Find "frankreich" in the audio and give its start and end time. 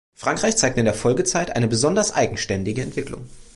0.15-0.57